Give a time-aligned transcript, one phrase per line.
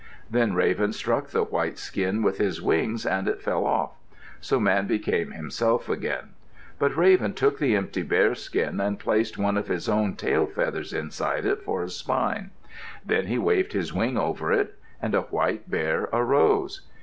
[0.31, 3.91] Then Raven struck the white skin with his wings and it fell off.
[4.39, 6.29] So Man became himself again.
[6.79, 11.45] But Raven took the empty bearskin, and placed one of his own tail feathers inside
[11.45, 12.49] it for a spine.
[13.05, 16.81] Then he waved his wing over it, and a white bear arose.